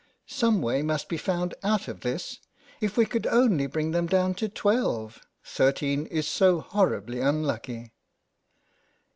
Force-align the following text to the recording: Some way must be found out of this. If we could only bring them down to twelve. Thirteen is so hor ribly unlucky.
Some 0.25 0.63
way 0.63 0.81
must 0.81 1.09
be 1.09 1.17
found 1.17 1.53
out 1.61 1.87
of 1.87 1.99
this. 1.99 2.39
If 2.79 2.97
we 2.97 3.05
could 3.05 3.27
only 3.27 3.67
bring 3.67 3.91
them 3.91 4.07
down 4.07 4.33
to 4.41 4.49
twelve. 4.49 5.21
Thirteen 5.45 6.07
is 6.07 6.27
so 6.27 6.59
hor 6.59 6.99
ribly 6.99 7.23
unlucky. 7.23 7.91